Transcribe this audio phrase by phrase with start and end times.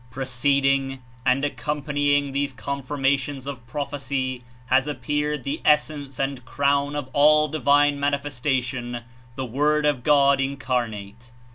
[0.09, 0.97] Preceding
[1.27, 7.47] and accompanying these confirmations 46 of prophecy has appeared the Essence and Crown of all
[7.47, 9.01] divine manifestation,
[9.35, 11.31] the Word of God Incarnate.